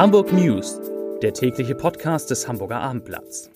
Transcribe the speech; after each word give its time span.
Hamburg 0.00 0.32
News, 0.32 0.80
der 1.20 1.34
tägliche 1.34 1.74
Podcast 1.74 2.30
des 2.30 2.48
Hamburger 2.48 2.80
Abendblatts. 2.80 3.50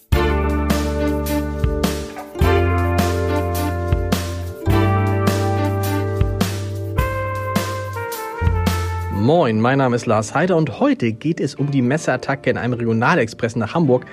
Moin, 9.11 9.58
mein 9.58 9.79
Name 9.79 9.97
ist 9.97 10.04
Lars 10.04 10.35
Heider 10.35 10.58
und 10.58 10.80
heute 10.80 11.15
geht 11.15 11.40
es 11.40 11.54
um 11.54 11.71
die 11.71 11.80
Messerattacke 11.80 12.51
in 12.51 12.58
einem 12.58 12.74
Regionalexpress 12.74 13.56
nach 13.56 13.72
Hamburg, 13.72 14.04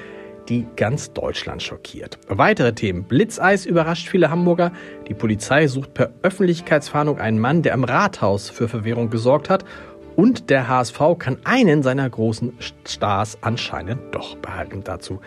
die 0.47 0.65
ganz 0.77 1.11
Deutschland 1.11 1.61
schockiert. 1.61 2.17
Weitere 2.29 2.71
Themen. 2.71 3.03
Blitzeis 3.03 3.65
überrascht 3.65 4.07
viele 4.07 4.29
Hamburger. 4.29 4.71
Die 5.09 5.13
Polizei 5.13 5.67
sucht 5.67 5.93
per 5.93 6.11
Öffentlichkeitsfahndung 6.21 7.19
einen 7.19 7.39
Mann, 7.39 7.61
der 7.61 7.73
am 7.73 7.83
Rathaus 7.83 8.49
für 8.49 8.69
Verwirrung 8.69 9.09
gesorgt 9.09 9.49
hat. 9.49 9.65
Und 10.15 10.49
der 10.49 10.67
HSV 10.67 10.99
kann 11.17 11.37
einen 11.43 11.83
seiner 11.83 12.09
großen 12.09 12.53
Stars 12.85 13.37
anscheinend 13.41 13.99
doch 14.13 14.35
behalten. 14.37 14.81
Dazu 14.83 15.19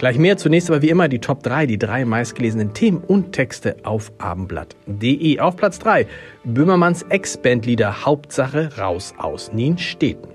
gleich 0.00 0.18
mehr. 0.18 0.36
Zunächst 0.36 0.70
aber 0.70 0.82
wie 0.82 0.88
immer 0.88 1.08
die 1.08 1.18
Top 1.18 1.42
3, 1.42 1.66
die 1.66 1.78
drei 1.78 2.04
meistgelesenen 2.04 2.72
Themen 2.72 3.02
und 3.06 3.32
Texte 3.32 3.76
auf 3.84 4.10
abendblatt.de. 4.18 5.38
Auf 5.40 5.56
Platz 5.56 5.78
3 5.78 6.06
Böhmermanns 6.44 7.02
Ex-Bandleader 7.02 8.04
Hauptsache 8.04 8.70
raus 8.78 9.14
aus 9.18 9.52
Nienstädten. 9.52 10.30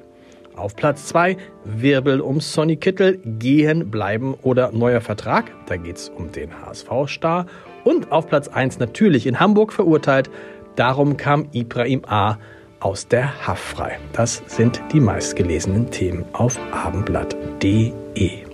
Auf 0.56 0.76
Platz 0.76 1.08
2 1.08 1.36
Wirbel 1.66 2.22
um 2.22 2.40
Sonny 2.40 2.78
Kittel, 2.78 3.20
gehen, 3.26 3.90
bleiben 3.90 4.36
oder 4.36 4.72
neuer 4.72 5.02
Vertrag. 5.02 5.52
Da 5.66 5.76
geht 5.76 5.98
es 5.98 6.10
um 6.10 6.32
den 6.32 6.52
HSV-Star. 6.62 7.48
Und 7.84 8.12
auf 8.12 8.28
Platz 8.28 8.48
1 8.48 8.80
natürlich 8.80 9.28
in 9.28 9.40
Hamburg 9.40 9.74
verurteilt. 9.74 10.30
Darum 10.76 11.18
kam 11.18 11.48
Ibrahim 11.54 12.04
A. 12.06 12.38
aus 12.86 13.08
der 13.08 13.48
Haft 13.48 13.64
frei. 13.64 13.98
Das 14.14 14.44
sind 14.46 14.80
die 14.94 15.00
meistgelesenen 15.00 15.90
Themen 15.90 16.24
auf 16.34 16.60
abendblatt.de. 16.72 18.46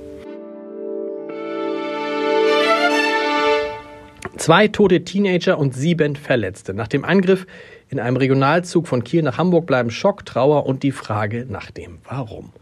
Zwei 4.38 4.70
tote 4.70 5.04
Teenager 5.04 5.60
und 5.60 5.76
sieben 5.76 6.16
Verletzte. 6.16 6.74
Nach 6.74 6.88
dem 6.88 7.04
Angriff 7.04 7.46
in 7.90 8.00
einem 8.00 8.16
Regionalzug 8.16 8.88
von 8.88 9.04
Kiel 9.04 9.22
nach 9.22 9.38
Hamburg 9.38 9.66
bleiben 9.66 9.92
Schock, 9.92 10.26
Trauer 10.26 10.66
und 10.66 10.84
die 10.84 10.94
Frage 10.94 11.46
nach 11.50 11.70
dem 11.70 11.98
Warum. 12.06 12.54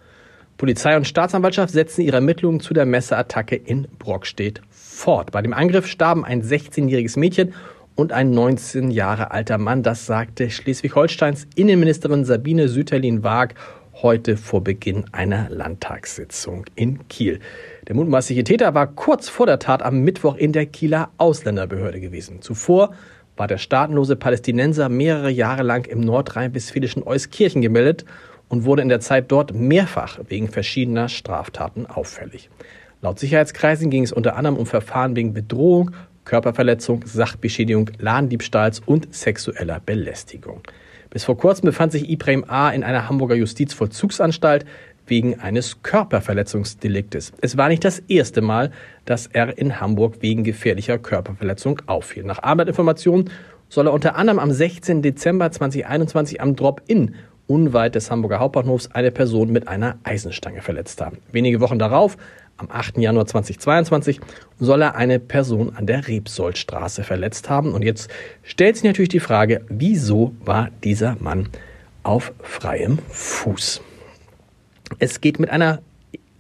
Polizei 0.58 0.98
und 0.98 1.08
Staatsanwaltschaft 1.08 1.72
setzen 1.72 2.02
ihre 2.02 2.16
Ermittlungen 2.16 2.62
zu 2.62 2.74
der 2.74 2.88
Messeattacke 2.88 3.56
in 3.56 3.88
Brockstedt 4.00 4.62
fort. 4.72 5.32
Bei 5.32 5.44
dem 5.44 5.54
Angriff 5.54 5.86
starben 5.86 6.26
ein 6.26 6.42
16-jähriges 6.42 7.20
Mädchen 7.20 7.54
und 8.00 8.14
ein 8.14 8.32
19 8.32 8.92
Jahre 8.92 9.32
alter 9.32 9.58
Mann. 9.58 9.84
Das 9.84 10.06
sagte 10.06 10.50
Schleswig-Holsteins 10.50 11.48
Innenministerin 11.56 12.24
Sabine 12.24 12.70
Süterlin-Waag 12.70 13.56
heute 14.02 14.38
vor 14.38 14.64
Beginn 14.64 15.04
einer 15.12 15.50
Landtagssitzung 15.50 16.66
in 16.76 17.10
Kiel. 17.10 17.42
Der 17.90 17.98
mutmaßliche 17.98 18.46
Täter 18.46 18.74
war 18.74 18.88
kurz 18.88 19.28
vor 19.28 19.48
der 19.48 19.60
Tat 19.60 19.84
am 19.84 20.00
Mittwoch 20.00 20.38
in 20.38 20.54
der 20.54 20.66
Kieler 20.66 21.10
Ausländerbehörde 21.18 22.00
gewesen. 22.00 22.42
Zuvor 22.42 22.94
war 23.36 23.48
der 23.48 23.58
staatenlose 23.58 24.16
Palästinenser 24.16 24.88
mehrere 24.88 25.30
Jahre 25.30 25.64
lang 25.64 25.86
im 25.86 26.00
nordrhein-westfälischen 26.00 27.04
Euskirchen 27.06 27.62
gemeldet 27.62 28.06
und 28.48 28.64
wurde 28.64 28.82
in 28.82 28.90
der 28.90 29.02
Zeit 29.02 29.30
dort 29.30 29.54
mehrfach 29.54 30.20
wegen 30.30 30.48
verschiedener 30.48 31.10
Straftaten 31.10 31.86
auffällig. 31.86 32.50
Laut 33.02 33.18
Sicherheitskreisen 33.18 33.90
ging 33.90 34.04
es 34.04 34.12
unter 34.12 34.36
anderem 34.36 34.58
um 34.58 34.66
Verfahren 34.66 35.16
wegen 35.16 35.34
Bedrohung, 35.34 35.92
Körperverletzung, 36.30 37.06
Sachbeschädigung, 37.08 37.90
Ladendiebstahls 37.98 38.84
und 38.86 39.12
sexueller 39.16 39.82
Belästigung. 39.84 40.62
Bis 41.10 41.24
vor 41.24 41.36
kurzem 41.36 41.66
befand 41.66 41.92
sich 41.92 42.08
Ibrahim 42.08 42.46
A. 42.48 42.70
in 42.70 42.84
einer 42.84 43.10
Hamburger 43.10 43.34
Justizvollzugsanstalt 43.34 44.64
wegen 45.08 45.40
eines 45.40 45.82
Körperverletzungsdeliktes. 45.82 47.34
Es 47.42 47.58
war 47.58 47.68
nicht 47.70 47.84
das 47.84 47.98
erste 47.98 48.42
Mal, 48.42 48.70
dass 49.06 49.26
er 49.26 49.58
in 49.58 49.82
Hamburg 49.82 50.18
wegen 50.20 50.44
gefährlicher 50.44 51.00
Körperverletzung 51.00 51.82
auffiel. 51.88 52.24
Nach 52.26 52.44
Arbeitsinformationen 52.44 53.32
soll 53.68 53.88
er 53.88 53.94
unter 53.94 54.16
anderem 54.16 54.38
am 54.38 54.52
16. 54.52 55.02
Dezember 55.02 55.52
2021 55.52 56.42
am 56.42 56.56
Drop-In 56.56 57.16
unweit 57.48 57.96
des 57.96 58.12
Hamburger 58.12 58.38
Hauptbahnhofs 58.38 58.92
eine 58.92 59.10
Person 59.10 59.50
mit 59.52 59.68
einer 59.68 59.98
Eisenstange 60.04 60.62
verletzt 60.62 61.02
haben. 61.02 61.18
Wenige 61.32 61.60
Wochen 61.60 61.80
darauf, 61.80 62.18
am 62.60 62.68
8. 62.70 62.98
Januar 62.98 63.26
2022 63.26 64.20
soll 64.60 64.82
er 64.82 64.96
eine 64.96 65.20
Person 65.20 65.76
an 65.76 65.88
der 65.88 66.08
Rebsoldstraße 66.08 67.04
verletzt 67.04 67.50
haben. 67.50 67.74
Und 67.74 67.84
jetzt 67.84 68.10
stellt 68.44 68.76
sich 68.76 68.84
natürlich 68.84 69.10
die 69.10 69.22
Frage, 69.22 69.66
wieso 69.70 70.36
war 70.44 70.70
dieser 70.84 71.16
Mann 71.20 71.50
auf 72.04 72.34
freiem 72.42 73.00
Fuß? 73.10 73.82
Es 75.00 75.22
geht 75.22 75.40
mit 75.40 75.50
einer 75.50 75.82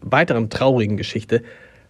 weiteren 0.01 0.49
traurigen 0.49 0.97
Geschichte 0.97 1.43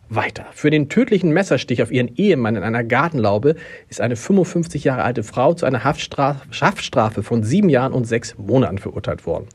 weiter. 0.10 0.46
Für 0.54 0.70
den 0.70 0.90
tödlichen 0.90 1.32
Messerstich 1.32 1.84
auf 1.84 1.92
ihren 1.92 2.16
Ehemann 2.16 2.56
in 2.56 2.64
einer 2.64 2.84
Gartenlaube 2.84 3.56
ist 3.88 4.02
eine 4.02 4.16
55 4.16 4.84
Jahre 4.84 5.04
alte 5.04 5.24
Frau 5.24 5.54
zu 5.54 5.66
einer 5.66 5.84
Haftstrafe, 5.84 7.24
von 7.24 7.44
sieben 7.44 7.70
Jahren 7.70 7.94
und 7.94 8.06
sechs 8.06 8.36
Monaten 8.38 8.80
verurteilt 8.80 9.26
worden. 9.26 9.48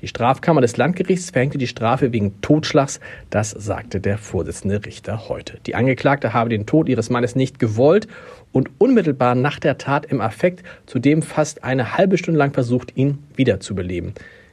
Die 0.00 0.08
Strafkammer 0.08 0.60
des 0.60 0.76
Landgerichts 0.76 1.30
verhängte 1.30 1.56
die 1.56 1.66
Strafe 1.66 2.12
wegen 2.12 2.40
Totschlags, 2.42 3.00
das 3.30 3.50
sagte 3.50 4.00
der 4.00 4.18
Vorsitzende 4.18 4.84
Richter 4.84 5.28
heute. 5.28 5.58
Die 5.66 5.74
Angeklagte 5.74 6.34
habe 6.34 6.50
den 6.50 6.66
Tod 6.66 6.88
ihres 6.88 7.08
Mannes 7.08 7.36
nicht 7.36 7.58
gewollt 7.58 8.06
und 8.52 8.70
unmittelbar 8.78 9.34
nach 9.34 9.58
der 9.58 9.78
Tat 9.78 10.04
im 10.06 10.20
Affekt 10.20 10.62
zudem 10.84 11.22
fast 11.22 11.64
eine 11.64 11.96
halbe 11.96 12.18
Stunde 12.18 12.38
lang 12.38 12.52
versucht, 12.52 12.96
ihn 12.96 13.18
wiederzubeleben. 13.34 14.12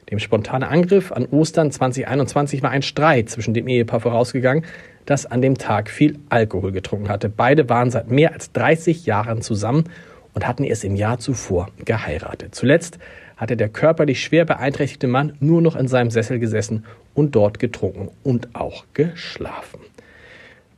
Dem 0.10 0.20
spontanen 0.20 0.68
Angriff 0.68 1.12
an 1.12 1.26
Ostern 1.26 1.72
2021 1.72 2.62
war 2.64 2.70
ein 2.70 2.82
Streit 2.82 3.30
zwischen 3.30 3.54
dem 3.54 3.68
Ehepaar 3.68 4.02
vorausgegangen, 4.02 4.66
das 5.06 5.26
an 5.26 5.42
dem 5.42 5.58
Tag 5.58 5.90
viel 5.90 6.20
Alkohol 6.30 6.72
getrunken 6.72 7.10
hatte. 7.10 7.30
Beide 7.30 7.70
waren 7.70 7.92
seit 7.92 8.10
mehr 8.10 8.34
als 8.34 8.52
30 8.52 9.06
Jahren 9.06 9.42
zusammen 9.42 9.86
und 10.34 10.48
hatten 10.48 10.64
erst 10.64 10.84
im 10.84 10.96
Jahr 10.96 11.20
zuvor 11.20 11.70
geheiratet. 11.84 12.56
Zuletzt 12.56 13.00
hatte 13.38 13.58
der 13.58 13.70
körperlich 13.70 14.22
schwer 14.22 14.46
beeinträchtigte 14.46 15.08
Mann 15.08 15.34
nur 15.40 15.62
noch 15.62 15.76
in 15.76 15.88
seinem 15.88 16.12
Sessel 16.12 16.40
gesessen 16.40 16.86
und 17.14 17.36
dort 17.36 17.60
getrunken 17.60 18.10
und 18.24 18.56
auch 18.56 18.86
geschlafen. 18.94 19.80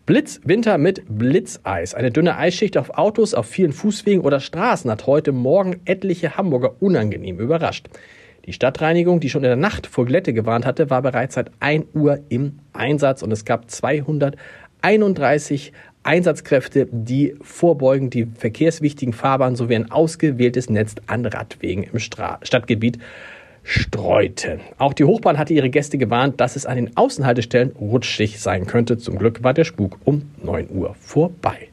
Blitzwinter 0.05 0.77
mit 0.77 1.03
Blitzeis. 1.07 1.93
Eine 1.93 2.11
dünne 2.11 2.37
Eisschicht 2.37 2.77
auf 2.77 2.97
Autos, 2.97 3.33
auf 3.33 3.45
vielen 3.45 3.71
Fußwegen 3.71 4.21
oder 4.21 4.41
Straßen 4.41 4.91
hat 4.91 5.07
heute 5.07 5.31
Morgen 5.31 5.79
etliche 5.85 6.35
Hamburger 6.35 6.81
unangenehm 6.81 7.39
überrascht. 7.39 7.87
Die 8.45 8.53
Stadtreinigung, 8.53 9.21
die 9.21 9.29
schon 9.29 9.43
in 9.43 9.49
der 9.49 9.55
Nacht 9.55 9.87
vor 9.87 10.05
Glätte 10.05 10.33
gewarnt 10.33 10.65
hatte, 10.65 10.89
war 10.89 11.01
bereits 11.01 11.35
seit 11.35 11.51
1 11.61 11.85
Uhr 11.93 12.19
im 12.27 12.59
Einsatz 12.73 13.23
und 13.23 13.31
es 13.31 13.45
gab 13.45 13.71
231 13.71 15.71
Einsatzkräfte, 16.03 16.89
die 16.91 17.35
vorbeugend 17.41 18.13
die 18.13 18.25
verkehrswichtigen 18.25 19.13
Fahrbahnen 19.13 19.55
sowie 19.55 19.75
ein 19.75 19.91
ausgewähltes 19.91 20.69
Netz 20.69 20.95
an 21.07 21.25
Radwegen 21.25 21.83
im 21.83 21.99
Stra 21.99 22.39
Stadtgebiet 22.43 22.99
streuten. 23.63 24.59
Auch 24.77 24.91
die 24.91 25.05
Hochbahn 25.05 25.37
hatte 25.37 25.53
ihre 25.53 25.69
Gäste 25.69 25.97
gewarnt, 25.97 26.41
dass 26.41 26.57
es 26.57 26.65
an 26.65 26.75
den 26.75 26.97
Außenhaltestellen 26.97 27.71
rutschig 27.71 28.41
sein 28.41 28.67
könnte. 28.67 28.97
Zum 28.97 29.17
Glück 29.17 29.41
war 29.43 29.53
der 29.53 29.63
Spuk 29.63 29.99
um 30.03 30.29
9 30.43 30.69
Uhr 30.69 30.95
vorbei. 30.95 31.69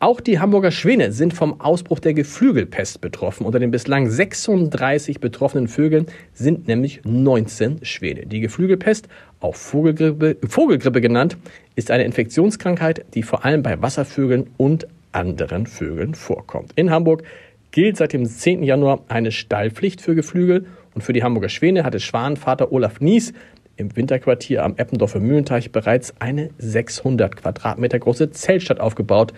Auch 0.00 0.20
die 0.20 0.38
Hamburger 0.38 0.70
Schwäne 0.70 1.10
sind 1.10 1.34
vom 1.34 1.60
Ausbruch 1.60 1.98
der 1.98 2.14
Geflügelpest 2.14 3.00
betroffen. 3.00 3.44
Unter 3.44 3.58
den 3.58 3.72
bislang 3.72 4.08
36 4.08 5.18
betroffenen 5.18 5.66
Vögeln 5.66 6.06
sind 6.32 6.68
nämlich 6.68 7.00
19 7.04 7.84
Schwäne. 7.84 8.24
Die 8.24 8.38
Geflügelpest, 8.38 9.08
auch 9.40 9.56
Vogelgrippe, 9.56 10.36
Vogelgrippe 10.48 11.00
genannt, 11.00 11.36
ist 11.74 11.90
eine 11.90 12.04
Infektionskrankheit, 12.04 13.06
die 13.14 13.24
vor 13.24 13.44
allem 13.44 13.64
bei 13.64 13.82
Wasservögeln 13.82 14.50
und 14.56 14.86
anderen 15.10 15.66
Vögeln 15.66 16.14
vorkommt. 16.14 16.70
In 16.76 16.92
Hamburg 16.92 17.24
gilt 17.72 17.96
seit 17.96 18.12
dem 18.12 18.24
10. 18.24 18.62
Januar 18.62 19.00
eine 19.08 19.32
Stallpflicht 19.32 20.00
für 20.00 20.14
Geflügel 20.14 20.66
und 20.94 21.02
für 21.02 21.12
die 21.12 21.24
Hamburger 21.24 21.48
Schwäne 21.48 21.82
hatte 21.82 21.98
Schwanenvater 21.98 22.70
Olaf 22.70 23.00
Nies 23.00 23.32
im 23.76 23.96
Winterquartier 23.96 24.62
am 24.62 24.76
Eppendorfer 24.76 25.18
Mühlenteich 25.18 25.72
bereits 25.72 26.14
eine 26.20 26.50
600 26.58 27.34
Quadratmeter 27.34 27.98
große 27.98 28.30
Zeltstadt 28.30 28.78
aufgebaut, 28.78 29.32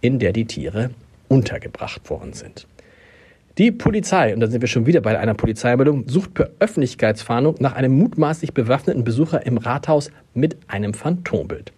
in 0.00 0.18
der 0.18 0.32
die 0.32 0.46
Tiere 0.46 0.90
untergebracht 1.28 2.08
worden 2.10 2.32
sind. 2.32 2.66
Die 3.58 3.72
Polizei, 3.72 4.34
und 4.34 4.40
da 4.40 4.48
sind 4.48 4.60
wir 4.60 4.68
schon 4.68 4.84
wieder 4.84 5.00
bei 5.00 5.18
einer 5.18 5.32
Polizeimeldung, 5.32 6.06
sucht 6.08 6.34
per 6.34 6.50
Öffentlichkeitsfahndung 6.58 7.56
nach 7.58 7.74
einem 7.74 7.92
mutmaßlich 7.92 8.52
bewaffneten 8.52 9.02
Besucher 9.02 9.46
im 9.46 9.56
Rathaus 9.56 10.10
mit 10.34 10.58
einem 10.68 10.92
Phantombild. 10.92 11.72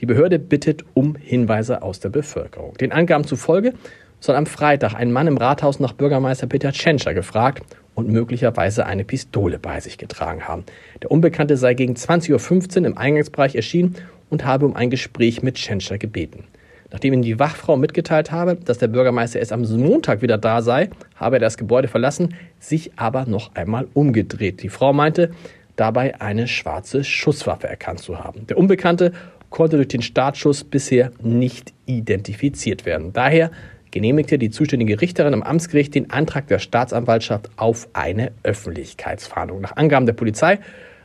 Die 0.00 0.06
Behörde 0.06 0.38
bittet 0.38 0.84
um 0.92 1.16
Hinweise 1.16 1.80
aus 1.80 2.00
der 2.00 2.10
Bevölkerung. 2.10 2.74
Den 2.76 2.92
Angaben 2.92 3.24
zufolge 3.24 3.72
soll 4.20 4.36
am 4.36 4.44
Freitag 4.44 4.94
ein 4.94 5.10
Mann 5.10 5.26
im 5.26 5.38
Rathaus 5.38 5.80
nach 5.80 5.94
Bürgermeister 5.94 6.46
Peter 6.46 6.70
Tschentscher 6.70 7.14
gefragt 7.14 7.62
und 7.94 8.08
möglicherweise 8.08 8.84
eine 8.84 9.04
Pistole 9.04 9.58
bei 9.58 9.80
sich 9.80 9.96
getragen 9.96 10.46
haben. 10.46 10.64
Der 11.02 11.10
Unbekannte 11.10 11.56
sei 11.56 11.74
gegen 11.74 11.94
20.15 11.94 12.80
Uhr 12.80 12.86
im 12.86 12.98
Eingangsbereich 12.98 13.54
erschienen 13.54 13.96
und 14.28 14.44
habe 14.44 14.66
um 14.66 14.76
ein 14.76 14.90
Gespräch 14.90 15.42
mit 15.42 15.54
Tschentscher 15.54 15.98
gebeten. 15.98 16.44
Nachdem 16.92 17.14
ihm 17.14 17.22
die 17.22 17.38
Wachfrau 17.38 17.76
mitgeteilt 17.76 18.30
habe, 18.30 18.56
dass 18.56 18.78
der 18.78 18.88
Bürgermeister 18.88 19.38
erst 19.38 19.52
am 19.52 19.62
Montag 19.62 20.20
wieder 20.20 20.36
da 20.36 20.60
sei, 20.60 20.90
habe 21.16 21.36
er 21.36 21.40
das 21.40 21.56
Gebäude 21.56 21.88
verlassen, 21.88 22.34
sich 22.60 22.92
aber 22.96 23.24
noch 23.24 23.54
einmal 23.54 23.88
umgedreht. 23.94 24.62
Die 24.62 24.68
Frau 24.68 24.92
meinte, 24.92 25.30
dabei 25.76 26.20
eine 26.20 26.46
schwarze 26.46 27.02
Schusswaffe 27.02 27.66
erkannt 27.66 28.00
zu 28.00 28.22
haben. 28.22 28.46
Der 28.46 28.58
Unbekannte 28.58 29.12
konnte 29.48 29.76
durch 29.76 29.88
den 29.88 30.02
Startschuss 30.02 30.64
bisher 30.64 31.12
nicht 31.22 31.72
identifiziert 31.86 32.84
werden. 32.84 33.12
Daher 33.12 33.50
genehmigte 33.90 34.38
die 34.38 34.50
zuständige 34.50 35.00
Richterin 35.00 35.34
am 35.34 35.42
Amtsgericht 35.42 35.94
den 35.94 36.10
Antrag 36.10 36.46
der 36.48 36.58
Staatsanwaltschaft 36.58 37.50
auf 37.56 37.88
eine 37.94 38.32
Öffentlichkeitsfahndung. 38.42 39.60
Nach 39.60 39.76
Angaben 39.76 40.06
der 40.06 40.14
Polizei 40.14 40.58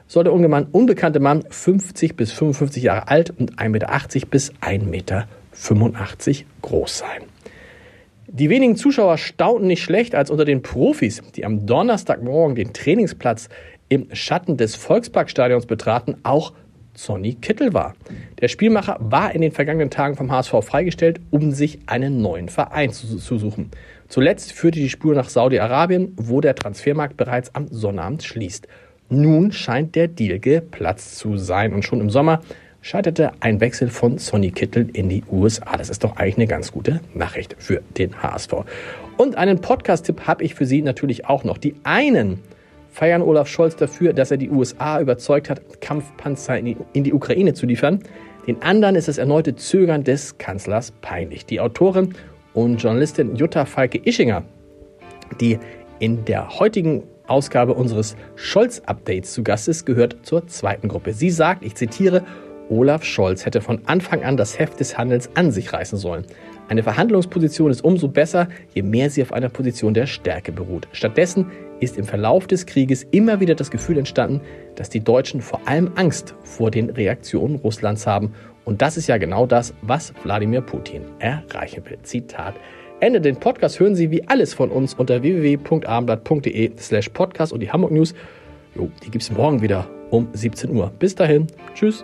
soll 0.07 0.23
der 0.23 0.33
unbekannte 0.33 1.19
Mann 1.19 1.43
50 1.49 2.15
bis 2.15 2.31
55 2.31 2.83
Jahre 2.83 3.07
alt 3.09 3.33
und 3.37 3.55
1,80 3.55 3.69
Meter 3.69 4.27
bis 4.27 4.51
1,85 4.61 4.83
Meter 4.85 5.27
groß 6.61 6.97
sein. 6.99 7.23
Die 8.27 8.49
wenigen 8.49 8.75
Zuschauer 8.75 9.17
staunten 9.17 9.67
nicht 9.67 9.81
schlecht, 9.81 10.13
als 10.13 10.29
unter 10.29 10.45
den 10.45 10.61
Profis, 10.61 11.21
die 11.35 11.45
am 11.45 11.65
Donnerstagmorgen 11.65 12.55
den 12.55 12.73
Trainingsplatz 12.73 13.47
im 13.89 14.07
Schatten 14.13 14.57
des 14.57 14.75
Volksparkstadions 14.75 15.65
betraten, 15.65 16.17
auch 16.23 16.53
Sonny 16.93 17.35
Kittel 17.35 17.73
war. 17.73 17.95
Der 18.41 18.47
Spielmacher 18.47 18.97
war 18.99 19.33
in 19.33 19.41
den 19.41 19.51
vergangenen 19.51 19.89
Tagen 19.89 20.15
vom 20.15 20.31
HSV 20.31 20.55
freigestellt, 20.61 21.21
um 21.29 21.51
sich 21.51 21.79
einen 21.85 22.21
neuen 22.21 22.49
Verein 22.49 22.91
zu, 22.91 23.17
zu 23.17 23.37
suchen. 23.37 23.71
Zuletzt 24.07 24.51
führte 24.51 24.79
die 24.79 24.89
Spur 24.89 25.13
nach 25.13 25.29
Saudi-Arabien, 25.29 26.13
wo 26.17 26.41
der 26.41 26.55
Transfermarkt 26.55 27.15
bereits 27.15 27.53
am 27.55 27.67
Sonnabend 27.67 28.23
schließt. 28.23 28.67
Nun 29.09 29.51
scheint 29.51 29.95
der 29.95 30.07
Deal 30.07 30.39
geplatzt 30.39 31.17
zu 31.17 31.37
sein 31.37 31.73
und 31.73 31.85
schon 31.85 32.01
im 32.01 32.09
Sommer 32.09 32.41
scheiterte 32.87 33.33
ein 33.41 33.59
Wechsel 33.59 33.89
von 33.89 34.17
Sonny 34.17 34.49
Kittel 34.49 34.89
in 34.93 35.09
die 35.09 35.21
USA. 35.29 35.75
Das 35.75 35.89
ist 35.89 36.05
doch 36.05 36.15
eigentlich 36.15 36.37
eine 36.37 36.47
ganz 36.47 36.71
gute 36.71 37.01
Nachricht 37.13 37.53
für 37.59 37.81
den 37.97 38.23
HSV. 38.23 38.53
Und 39.17 39.35
einen 39.35 39.59
Podcast-Tipp 39.59 40.21
habe 40.25 40.45
ich 40.45 40.55
für 40.55 40.65
Sie 40.65 40.81
natürlich 40.81 41.25
auch 41.25 41.43
noch. 41.43 41.57
Die 41.57 41.75
einen 41.83 42.39
feiern 42.89 43.21
Olaf 43.21 43.49
Scholz 43.49 43.75
dafür, 43.75 44.13
dass 44.13 44.31
er 44.31 44.37
die 44.37 44.49
USA 44.49 45.01
überzeugt 45.01 45.49
hat, 45.49 45.81
Kampfpanzer 45.81 46.57
in 46.57 46.65
die, 46.65 46.77
in 46.93 47.03
die 47.03 47.13
Ukraine 47.13 47.53
zu 47.53 47.65
liefern. 47.65 47.99
Den 48.47 48.61
anderen 48.61 48.95
ist 48.95 49.09
das 49.09 49.17
erneute 49.17 49.57
Zögern 49.57 50.05
des 50.05 50.37
Kanzlers 50.37 50.91
peinlich. 51.01 51.45
Die 51.45 51.59
Autorin 51.59 52.15
und 52.53 52.81
Journalistin 52.81 53.35
Jutta 53.35 53.65
Falke-Ischinger, 53.65 54.43
die 55.41 55.59
in 55.99 56.23
der 56.23 56.57
heutigen 56.57 57.03
Ausgabe 57.27 57.73
unseres 57.73 58.15
Scholz-Updates 58.37 59.33
zu 59.33 59.43
Gast 59.43 59.67
ist, 59.67 59.85
gehört 59.85 60.15
zur 60.23 60.47
zweiten 60.47 60.87
Gruppe. 60.87 61.11
Sie 61.11 61.29
sagt, 61.29 61.65
ich 61.65 61.75
zitiere, 61.75 62.23
Olaf 62.69 63.03
Scholz 63.03 63.45
hätte 63.45 63.61
von 63.61 63.81
Anfang 63.85 64.23
an 64.23 64.37
das 64.37 64.59
Heft 64.59 64.79
des 64.79 64.97
Handelns 64.97 65.29
an 65.35 65.51
sich 65.51 65.71
reißen 65.73 65.97
sollen. 65.97 66.25
Eine 66.69 66.83
Verhandlungsposition 66.83 67.71
ist 67.71 67.83
umso 67.83 68.07
besser, 68.07 68.49
je 68.73 68.81
mehr 68.81 69.09
sie 69.09 69.21
auf 69.21 69.31
einer 69.31 69.49
Position 69.49 69.93
der 69.93 70.05
Stärke 70.05 70.51
beruht. 70.51 70.87
Stattdessen 70.91 71.45
ist 71.79 71.97
im 71.97 72.05
Verlauf 72.05 72.47
des 72.47 72.65
Krieges 72.65 73.03
immer 73.11 73.39
wieder 73.39 73.55
das 73.55 73.71
Gefühl 73.71 73.97
entstanden, 73.97 74.41
dass 74.75 74.89
die 74.89 74.99
Deutschen 74.99 75.41
vor 75.41 75.61
allem 75.65 75.91
Angst 75.95 76.35
vor 76.43 76.71
den 76.71 76.89
Reaktionen 76.89 77.55
Russlands 77.55 78.05
haben. 78.05 78.33
Und 78.65 78.81
das 78.81 78.97
ist 78.97 79.07
ja 79.07 79.17
genau 79.17 79.45
das, 79.45 79.73
was 79.81 80.13
Wladimir 80.23 80.61
Putin 80.61 81.03
erreichen 81.19 81.83
will. 81.85 81.99
Zitat. 82.03 82.55
Ende 82.99 83.21
den 83.21 83.37
Podcast 83.37 83.79
hören 83.79 83.95
Sie 83.95 84.09
wie 84.09 84.27
alles 84.27 84.53
von 84.55 84.71
uns 84.71 84.95
unter 84.95 85.21
www.abendblatt.de 85.21 86.71
slash 86.79 87.09
podcast 87.09 87.53
und 87.53 87.59
die 87.59 87.71
Hamburg 87.71 87.91
News. 87.91 88.15
Jo, 88.75 88.89
die 89.05 89.11
gibt's 89.11 89.31
morgen 89.31 89.61
wieder 89.61 89.87
um 90.09 90.27
17 90.33 90.71
Uhr. 90.71 90.91
Bis 90.97 91.13
dahin. 91.15 91.47
Tschüss. 91.75 92.03